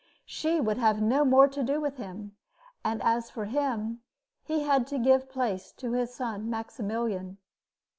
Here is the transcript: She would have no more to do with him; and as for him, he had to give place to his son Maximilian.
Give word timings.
She 0.25 0.59
would 0.59 0.77
have 0.79 0.99
no 0.99 1.23
more 1.23 1.47
to 1.49 1.61
do 1.61 1.79
with 1.79 1.97
him; 1.97 2.35
and 2.83 3.03
as 3.03 3.29
for 3.29 3.45
him, 3.45 4.01
he 4.43 4.61
had 4.63 4.87
to 4.87 4.97
give 4.97 5.29
place 5.29 5.71
to 5.73 5.91
his 5.91 6.11
son 6.11 6.49
Maximilian. 6.49 7.37